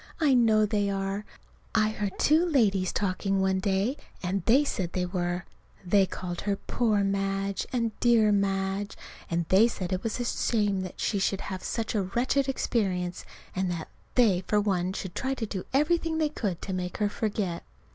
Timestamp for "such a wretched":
11.67-12.49